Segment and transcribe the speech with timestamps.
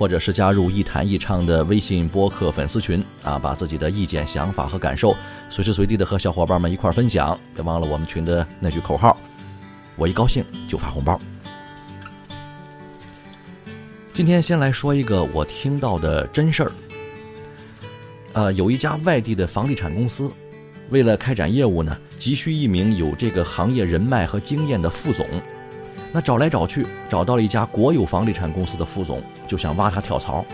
[0.00, 5.14] 或者是加入“一谈一唱”的微信播客粉丝群啊，把自己的意见、想法和感受
[5.50, 7.38] 随时随地的和小伙伴们一块分享。
[7.54, 9.14] 别忘了我们群的那句口号
[9.96, 11.20] ：“我一高兴就发红包。”
[14.14, 16.72] 今天先来说一个我听到的真事儿。
[18.32, 20.32] 呃，有一家外地的房地产公司。
[20.88, 25.26] 为了开展业务呢，急需一名有这个行业人脉和经验的副总。
[26.12, 30.44] 那找来找去，找到了一家国有房地产公司的副总，就想挖他跳槽。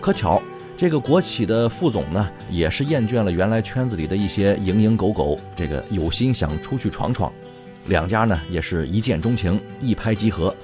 [0.00, 0.42] 可巧，
[0.76, 7.32] 这个国企的副总呢，也是厌倦了原来圈子里的一些蝇营狗苟，这个有心想出去闯闯。
[7.86, 10.54] 两家呢，也是一见钟情，一拍即合。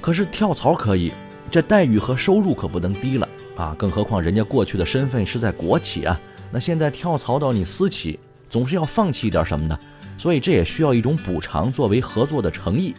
[0.00, 1.12] 可是跳槽可以，
[1.50, 3.74] 这待遇和收入可不能低了啊！
[3.78, 6.20] 更何况人家过去的身份是在国企啊。
[6.50, 9.78] 那现在跳槽到你私企，总是要放弃一点什么的，
[10.22, 12.94] 所以这也需要一种补偿作为合作的诚意。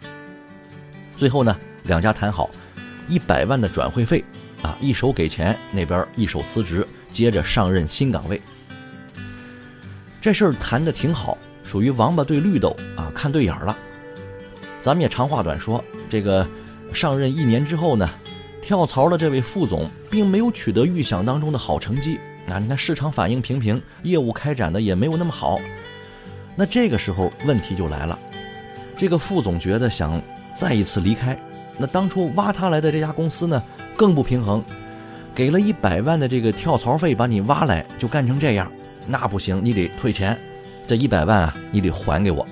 [1.16, 2.50] 最后呢，两家谈好，
[3.08, 4.22] 一百万的转会费，
[4.62, 8.42] 啊，一手给钱，那边一手辞职，接着上任新岗位。
[10.22, 13.78] 这事儿谈的挺好，属于王八对绿豆啊，看对眼儿了。
[14.82, 16.46] 咱们也长话短说，这个
[16.94, 18.10] 上任一年之后呢，
[18.62, 22.20] 跳槽的这位副总并没有取得预想当中的好成绩。
[22.50, 25.58] 啊，你看市场反应平平，业务开展的也没有那么好。
[26.56, 28.18] 那这个时候问题就来了，
[28.98, 30.22] 这个副总觉得想
[30.56, 31.38] 再一次离开，
[31.78, 33.62] 那当初挖他来的这家公司呢
[33.96, 34.64] 更不平衡，
[35.34, 38.72] 给了一百万的这个跳槽费把你挖来，就干成这样，
[39.08, 40.38] 那不行，你得退钱，
[40.86, 42.48] 这一百万啊你得还给我。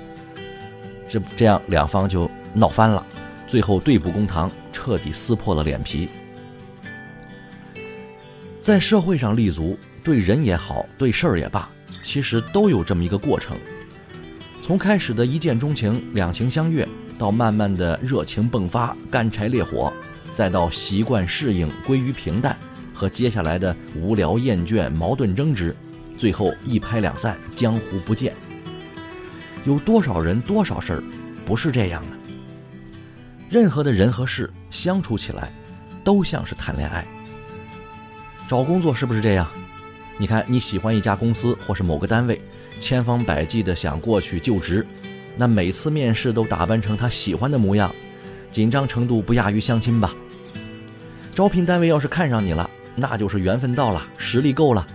[1.07, 3.05] 这这样两方就闹翻了，
[3.47, 6.09] 最后对簿公堂，彻底撕破了脸皮。
[8.61, 11.69] 在社会上立足，对人也好，对事儿也罢，
[12.03, 13.57] 其实都有这么一个过程。
[14.71, 16.87] 从开始的一见钟情、两情相悦，
[17.19, 19.91] 到慢慢的热情迸发、干柴烈火，
[20.33, 22.55] 再到习惯适应、归于平淡，
[22.93, 25.75] 和接下来的无聊厌倦、矛盾争执，
[26.17, 28.33] 最后一拍两散，江湖不见。
[29.65, 31.03] 有多少人、多少事儿，
[31.45, 32.33] 不是这样的？
[33.49, 35.51] 任何的人和事相处起来，
[36.01, 37.05] 都像是谈恋爱。
[38.47, 39.45] 找工作是不是这样？
[40.17, 42.39] 你看你喜欢一家公司或是某个单位，
[42.81, 44.85] 千方百计的想过去就职，
[45.37, 47.93] 那每次面试都打扮成他喜欢的模样，
[48.51, 50.11] 紧张程度不亚于相亲吧。
[51.33, 54.85] 招聘单位要是看上你了，那就是缘分到了，实力够了，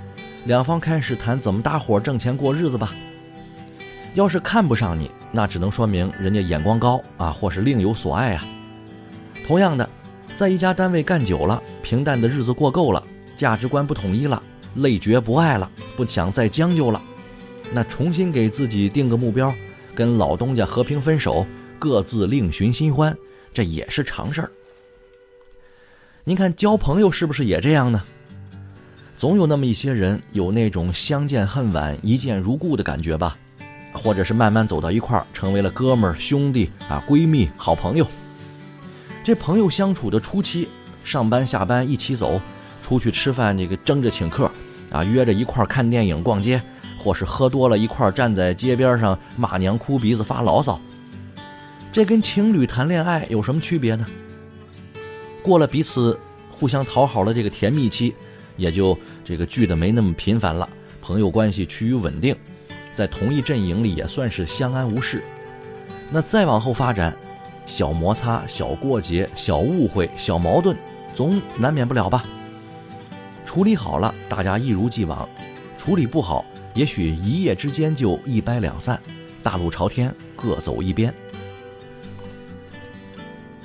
[0.45, 2.93] 两方开始谈怎么搭伙挣钱过日子吧。
[4.15, 8.45] 要是看不上你，那只能说明人家眼光高啊，或是另有所爱啊。
[9.47, 9.89] 同样的，
[10.35, 13.03] 在一家单位干久了，平淡的日子过够了。
[13.37, 14.43] 价值观不统一了，
[14.77, 17.03] 累觉不爱了，不想再将就了，
[17.73, 19.55] 那重新给自己定个目标，
[19.95, 21.47] 跟老东家和平分手，
[21.79, 23.17] 各自另寻新欢，
[23.53, 24.51] 这也是常事儿。
[26.25, 28.03] 您看交朋友是不是也这样呢？
[29.17, 33.37] 总有那么一些人有那种相见恨晚、一见如故的感觉吧，
[33.93, 38.07] 或者是慢慢走到一块儿，成为了哥们儿、兄弟啊、闺蜜、好朋友。
[39.25, 40.69] 这朋友相处的初期，
[41.03, 42.41] 上班下班一起走。
[42.83, 44.49] 出去吃饭，这个争着请客，
[44.93, 46.63] 啊，约着一块儿看电影、逛街，
[47.07, 50.81] 或是喝多了一块儿站在街边上骂娘、哭鼻子、发牢骚。
[51.93, 54.05] 这跟情侣谈恋爱有什么区别呢？
[55.41, 56.19] 过了彼此
[56.51, 58.13] 互相讨好的这个甜蜜期，
[58.57, 60.69] 也就这个聚的没那么频繁了，
[61.01, 62.35] 朋友关系趋于稳定，
[62.93, 65.23] 在同一阵营里也算是相安无事。
[66.11, 67.17] 那再往后发展，
[67.67, 70.77] 小摩擦、小过节、小误会、小矛盾，
[71.15, 72.25] 总难免不了吧？
[73.45, 75.25] 处理好了，大家一如既往；
[75.79, 76.45] 处理不好，
[76.77, 79.01] 也许一夜之间就一掰两散，
[79.43, 81.13] 大路朝天，各走一边。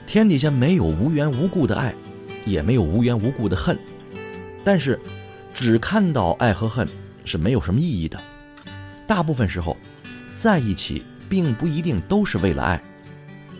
[0.08, 1.94] 天底下没有无缘无故的爱，
[2.46, 3.78] 也没有无缘无故的恨，
[4.64, 4.98] 但是，
[5.54, 6.88] 只看到爱和恨，
[7.26, 8.18] 是没有什么意义的。
[9.06, 9.76] 大部分时候，
[10.38, 12.82] 在一起并不一定都是为了爱，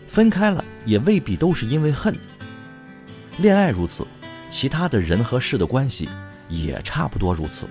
[0.08, 2.16] 分开了也未必都是因为恨。
[3.38, 4.08] 恋爱如此，
[4.50, 6.08] 其他的人和事的关系
[6.48, 7.68] 也差不多如此。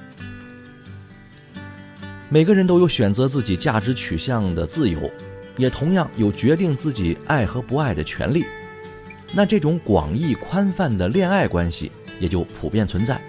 [2.32, 5.10] 每个人都有选择自己价值取向的自由，
[5.56, 8.44] 也同样有决定自己爱和不爱的权利。
[9.34, 11.90] 那这种广义宽泛的恋爱关系
[12.20, 13.20] 也就普遍存在。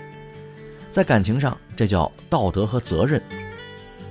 [0.91, 3.19] 在感情上，这叫道德和责任；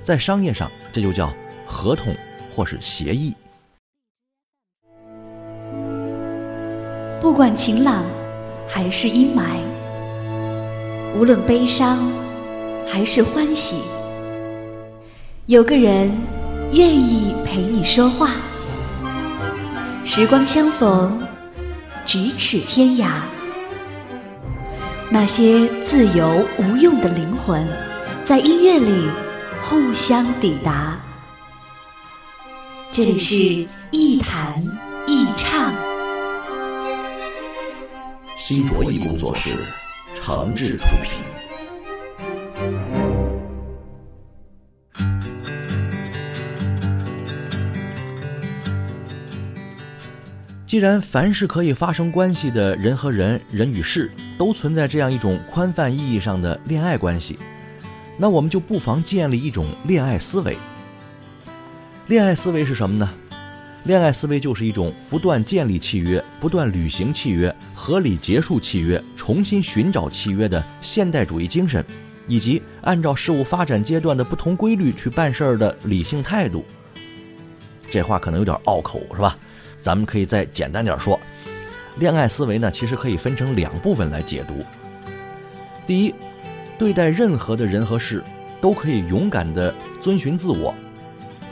[0.03, 1.33] 在商业上，这就叫
[1.65, 2.13] 合同
[2.53, 3.33] 或是协议。
[7.21, 8.05] 不管晴朗
[8.67, 9.61] 还是阴霾，
[11.17, 12.11] 无论悲伤
[12.89, 13.77] 还是欢喜。
[15.51, 16.09] 有个人
[16.73, 18.37] 愿意陪你说话，
[20.05, 21.21] 时光相逢，
[22.07, 23.09] 咫尺天涯。
[25.11, 27.67] 那些自由无用的灵魂，
[28.25, 29.11] 在音乐里
[29.61, 31.01] 互相抵达。
[32.93, 34.63] 这里是一弹
[35.09, 35.75] 一唱，
[38.39, 39.51] 新卓艺工作室，
[40.15, 41.30] 诚挚出品。
[50.71, 54.09] 既然凡是可以发生关系的人和人、人与事
[54.39, 57.37] 都存在这样一种宽泛意义上的恋爱关系，
[58.17, 60.57] 那我们就不妨建立一种恋爱思维。
[62.07, 63.13] 恋爱思维是什么呢？
[63.83, 71.85] 恋爱思维就是一种不断建立契约、不断履行契约、合理结束契约、重新寻找契约的现代主义精神，
[72.29, 76.65] 以及按照事物发展阶段的不同规律去办事儿的理性态度。
[77.91, 79.37] 这话可能有点拗口，是吧？
[79.83, 81.19] 咱们可以再简单点说，
[81.99, 84.65] 恋爱思维呢，其实可以分成两部分来解读。
[85.87, 86.15] 第一，
[86.79, 88.23] 对待任何的人和事，
[88.61, 90.75] 都可以勇敢地遵循自我，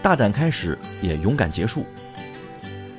[0.02, 1.84] 大胆开始，也勇敢结束。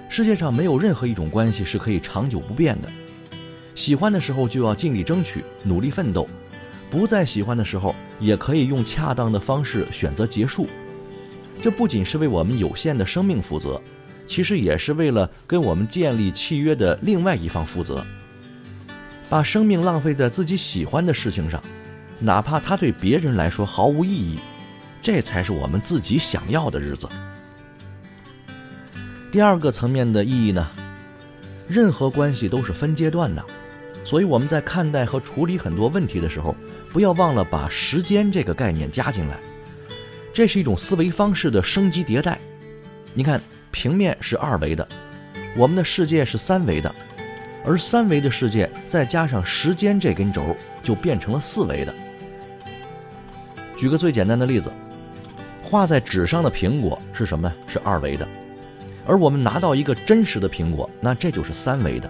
[0.10, 2.90] 世界上没有任何一种关系是可以长久不变的。
[3.76, 6.26] 喜欢的时候就要尽力争取，努力奋斗；
[6.90, 10.68] 不再喜欢的时候，也可以用恰当的方式选择结束。
[11.62, 13.80] 这不仅是为我们有限的生命负责。
[14.30, 18.06] 其实也是为了跟我们建立契约的另外一方负责。
[19.28, 21.62] 把生命浪费在自己喜欢的事情上，
[22.20, 24.38] 哪怕它对别人来说毫无意义，
[25.02, 27.10] 这才是我们自己想要的日子。
[29.32, 30.70] 第二个层面的意义呢，
[31.68, 33.44] 任何关系都是分阶段的，
[34.06, 36.56] 所以我们在看待和处理很多问题的时候，
[36.94, 39.40] 不要忘了把时间这个概念加进来。
[40.32, 42.40] 这是一种思维方式的升级迭代。
[43.16, 43.42] 你看。
[43.72, 44.88] 平面是二维的，
[45.56, 46.94] 我们的世界是三维的，
[47.66, 51.94] 而三维的世界再加上时间这根轴，就变成了四维的。
[53.78, 54.72] 举个最简单的例子，
[55.64, 57.56] 画在纸上的苹果是什么呢？
[57.68, 58.28] 是二维的，
[59.06, 62.10] 而我们拿到一个真实的苹果，那这就是三维的。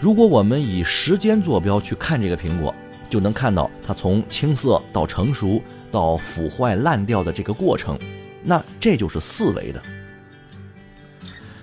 [0.00, 2.74] 如果我们以时间坐标去看这个苹果，
[3.08, 7.96] 就能看到它从青涩到成熟到腐坏烂掉的这个过程，
[8.42, 9.80] 那这就是四维的。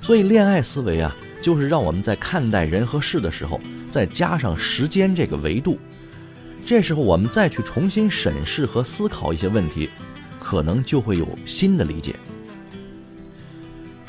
[0.10, 3.62] 所以，恋爱思维啊，就是让我们在看待人和事的时候，
[3.92, 5.78] 再加上时间这个维度。
[6.66, 9.88] 这时候，我们再去重新审视和思考一些问题，
[10.40, 12.16] 可能就会有新的理解。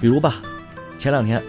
[0.01, 0.41] 比如吧，
[0.99, 1.43] 前两天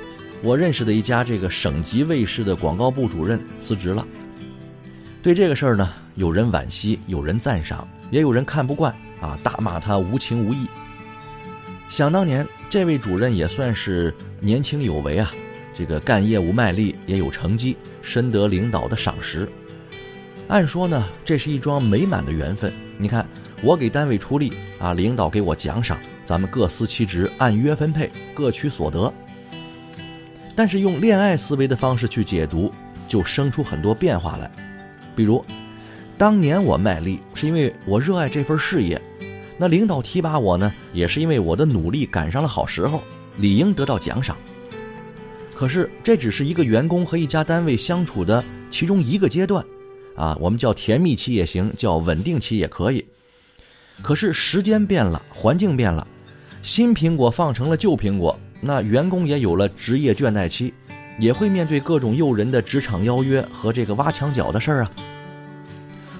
[0.43, 4.05] 我认识的一家这个省级卫视的广告部主任辞职了。
[5.24, 10.67] 对这个事儿呢，有人惋惜，有人赞赏，也有人看不惯啊，大骂他无情无义。
[11.91, 14.13] 想当年，这位主任也算是。
[14.43, 15.29] 年轻有为啊，
[15.77, 19.48] 这个干业务卖力，也有成绩，深得领导的赏识。
[20.48, 22.74] 按说呢，这是一桩美满的缘分。
[22.98, 23.24] 你看，
[23.62, 29.13] 我给单位出力啊，领导给我奖赏，咱们各司其职，按约分配，各取所得。
[30.55, 32.71] 但是用恋爱思维的方式去解读，
[33.07, 34.50] 就生出很多变化来。
[35.15, 35.45] 比如，
[36.17, 39.00] 当年我卖力是因为我热爱这份事业，
[39.62, 43.03] 那领导提拔我呢，也是因为我的努力赶上了好时候。
[43.38, 44.36] 理应得到奖赏。
[45.56, 49.63] 可是这只是一个员工和一家单位相处的其中一个阶段，
[50.15, 53.06] 啊，我们叫甜蜜期也行，叫稳定期也可以。
[54.01, 56.06] 可是时间变了，环境变了，
[56.63, 60.74] 新苹果放成了旧苹果，那员工也有了职业倦怠期，
[61.20, 64.91] 也会面对各种诱人的职场邀约和这个挖墙脚的事儿啊。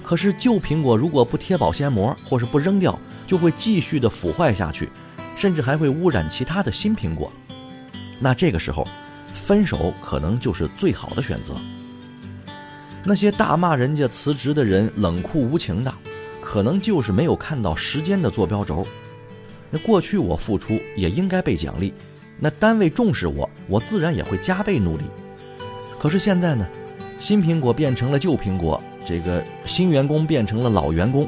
[0.04, 2.98] 可是旧苹果如果不贴保鲜膜或是不扔掉，
[3.32, 4.90] 就会继续的腐坏下去。
[5.34, 7.32] 甚至还会污染其他的新苹果，
[8.20, 8.86] 那这个时候，
[9.34, 11.54] 分手可能就是最好的选择。
[13.02, 15.92] 那些大骂人家辞职的人冷酷无情的，
[16.42, 18.86] 可能就是没有看到时间的坐标轴。
[19.70, 21.92] 那过去我付出也应该被奖励，
[22.38, 25.04] 那单位重视我，我自然也会加倍努力。
[25.98, 26.64] 可是现在呢，
[27.18, 31.26] 新苹果变成了旧苹果，这个新员工变成了老员工，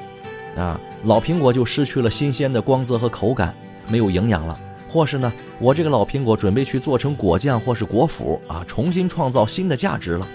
[0.57, 3.55] 啊，老苹果就失去了新鲜的光泽和口感，
[3.89, 4.59] 没有营养了。
[4.89, 10.27] 或是呢，我这个老苹果准备去做成果酱或是果脯啊，重新创造新的价值了，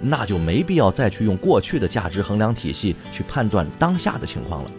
[0.00, 4.70] 那就没必要再去用过去的价值衡量体系去判断当下的情况了。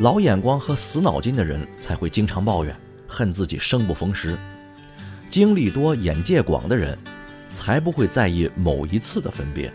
[0.00, 2.76] 老眼光和死脑筋的人才会经常抱怨，
[3.08, 4.36] 恨自己生不逢时；
[5.28, 6.96] 经历多、眼界广的人，
[7.50, 9.72] 才不会在意某一次的分别。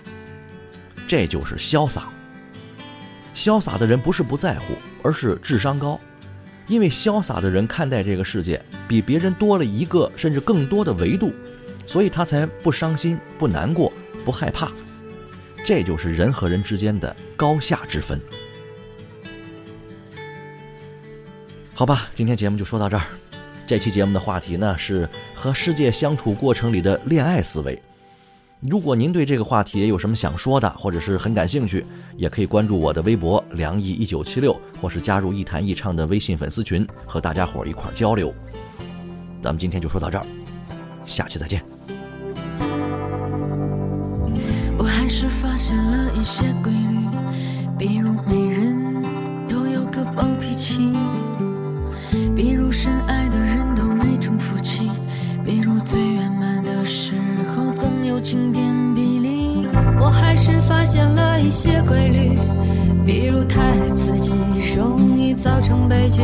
[1.07, 2.12] 这就是潇洒。
[3.35, 5.99] 潇洒的人不是不在乎，而是智商高，
[6.67, 11.33] 因为潇洒的人看待这个世界比别人多了一个甚至更多的维度，
[11.85, 13.91] 所以他才不伤心、不难过、
[14.23, 14.71] 不害怕。
[15.65, 18.19] 这就是人和人之间的高下之分。
[21.73, 23.03] 好吧，今天节目就说到这儿。
[23.65, 27.81] 这期节目的话题呢是和世界相处过程里的恋爱思维。
[28.65, 38.33] 如果您对这个话题有什么想说的，或者是很感兴趣，也可以关注我的微博“梁毅一九七六”，或是加入“一谈一唱”的微信粉丝群，和大家伙一块交流。
[39.41, 40.25] 咱们今天就说到这儿，
[41.05, 41.61] 下期再见。
[44.77, 46.97] 我还是发现了一些规律，
[47.77, 49.03] 比如每人
[49.45, 50.93] 都有个暴脾气。
[52.33, 53.22] 比如深爱
[58.23, 59.67] 晴天霹雳。
[59.99, 62.39] 我还是发现了一些规律，
[63.05, 64.37] 比如太爱自己
[64.77, 66.21] 容易造成悲剧，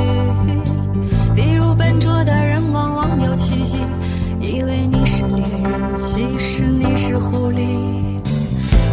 [1.36, 3.80] 比如笨拙的人往往有奇迹，
[4.40, 7.60] 以为你是猎人，其实你是狐狸。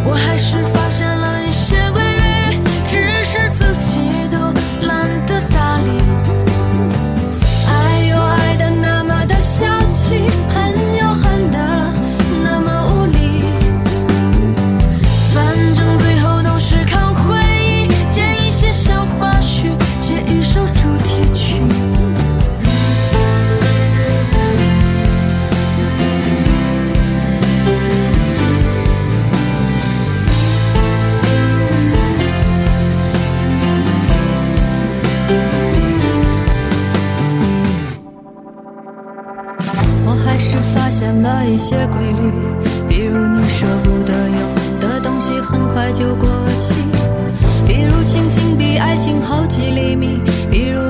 [0.05, 2.16] 我还是发现了一些规律，
[45.87, 46.29] 爱就过
[46.59, 46.75] 期，
[47.65, 50.81] 比如亲情比爱情好几厘米，比如